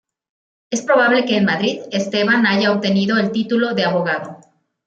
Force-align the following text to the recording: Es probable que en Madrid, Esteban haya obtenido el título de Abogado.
Es 0.71 0.81
probable 0.81 1.25
que 1.25 1.37
en 1.37 1.45
Madrid, 1.45 1.81
Esteban 1.91 2.47
haya 2.47 2.71
obtenido 2.71 3.19
el 3.19 3.31
título 3.31 3.75
de 3.75 3.83
Abogado. 3.85 4.39